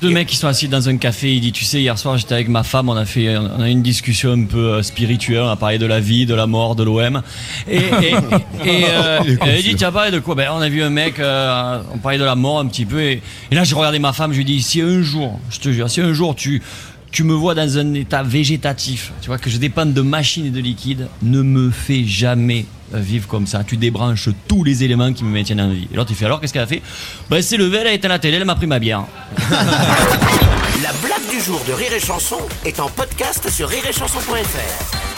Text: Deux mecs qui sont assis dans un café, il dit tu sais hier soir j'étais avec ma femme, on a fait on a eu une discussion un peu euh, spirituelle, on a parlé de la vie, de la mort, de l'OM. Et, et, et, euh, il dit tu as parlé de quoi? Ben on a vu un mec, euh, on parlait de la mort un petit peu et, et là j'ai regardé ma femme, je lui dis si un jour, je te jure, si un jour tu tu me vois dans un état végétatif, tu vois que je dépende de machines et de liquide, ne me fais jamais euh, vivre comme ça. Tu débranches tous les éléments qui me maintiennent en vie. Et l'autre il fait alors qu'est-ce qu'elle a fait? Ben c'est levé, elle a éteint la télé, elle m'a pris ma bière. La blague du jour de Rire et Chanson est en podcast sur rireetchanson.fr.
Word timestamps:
Deux 0.00 0.08
mecs 0.08 0.28
qui 0.28 0.36
sont 0.36 0.48
assis 0.48 0.66
dans 0.66 0.88
un 0.88 0.96
café, 0.96 1.34
il 1.34 1.42
dit 1.42 1.52
tu 1.52 1.66
sais 1.66 1.78
hier 1.78 1.98
soir 1.98 2.16
j'étais 2.16 2.32
avec 2.32 2.48
ma 2.48 2.62
femme, 2.62 2.88
on 2.88 2.96
a 2.96 3.04
fait 3.04 3.36
on 3.36 3.60
a 3.60 3.68
eu 3.68 3.72
une 3.72 3.82
discussion 3.82 4.32
un 4.32 4.44
peu 4.44 4.72
euh, 4.72 4.82
spirituelle, 4.82 5.42
on 5.42 5.50
a 5.50 5.56
parlé 5.56 5.76
de 5.76 5.84
la 5.84 6.00
vie, 6.00 6.24
de 6.24 6.34
la 6.34 6.46
mort, 6.46 6.74
de 6.74 6.84
l'OM. 6.84 7.20
Et, 7.68 7.76
et, 7.76 7.80
et, 8.64 8.84
euh, 8.88 9.20
il 9.58 9.62
dit 9.62 9.74
tu 9.74 9.84
as 9.84 9.92
parlé 9.92 10.10
de 10.10 10.18
quoi? 10.18 10.34
Ben 10.34 10.48
on 10.54 10.60
a 10.60 10.70
vu 10.70 10.82
un 10.82 10.88
mec, 10.88 11.18
euh, 11.18 11.82
on 11.92 11.98
parlait 11.98 12.16
de 12.16 12.24
la 12.24 12.34
mort 12.34 12.60
un 12.60 12.66
petit 12.66 12.86
peu 12.86 13.02
et, 13.02 13.20
et 13.50 13.54
là 13.54 13.64
j'ai 13.64 13.74
regardé 13.74 13.98
ma 13.98 14.14
femme, 14.14 14.32
je 14.32 14.38
lui 14.38 14.46
dis 14.46 14.62
si 14.62 14.80
un 14.80 15.02
jour, 15.02 15.38
je 15.50 15.58
te 15.58 15.68
jure, 15.70 15.90
si 15.90 16.00
un 16.00 16.14
jour 16.14 16.34
tu 16.34 16.62
tu 17.10 17.24
me 17.24 17.34
vois 17.34 17.54
dans 17.54 17.78
un 17.78 17.94
état 17.94 18.22
végétatif, 18.22 19.12
tu 19.20 19.28
vois 19.28 19.38
que 19.38 19.50
je 19.50 19.58
dépende 19.58 19.92
de 19.92 20.00
machines 20.00 20.46
et 20.46 20.50
de 20.50 20.60
liquide, 20.60 21.08
ne 21.22 21.42
me 21.42 21.70
fais 21.70 22.04
jamais 22.04 22.66
euh, 22.94 23.00
vivre 23.00 23.26
comme 23.26 23.46
ça. 23.46 23.64
Tu 23.64 23.76
débranches 23.76 24.28
tous 24.46 24.64
les 24.64 24.84
éléments 24.84 25.12
qui 25.12 25.24
me 25.24 25.30
maintiennent 25.30 25.60
en 25.60 25.70
vie. 25.70 25.88
Et 25.92 25.96
l'autre 25.96 26.10
il 26.10 26.16
fait 26.16 26.26
alors 26.26 26.40
qu'est-ce 26.40 26.52
qu'elle 26.52 26.62
a 26.62 26.66
fait? 26.66 26.82
Ben 27.28 27.42
c'est 27.42 27.56
levé, 27.56 27.78
elle 27.78 27.86
a 27.88 27.92
éteint 27.92 28.08
la 28.08 28.18
télé, 28.18 28.36
elle 28.36 28.44
m'a 28.44 28.54
pris 28.54 28.66
ma 28.66 28.78
bière. 28.78 29.04
La 30.82 30.92
blague 31.06 31.28
du 31.30 31.40
jour 31.42 31.60
de 31.68 31.74
Rire 31.74 31.92
et 31.92 32.00
Chanson 32.00 32.38
est 32.64 32.80
en 32.80 32.88
podcast 32.88 33.50
sur 33.50 33.68
rireetchanson.fr. 33.68 35.09